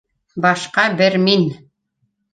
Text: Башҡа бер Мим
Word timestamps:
Башҡа 0.45 0.85
бер 1.03 1.19
Мим 1.27 1.47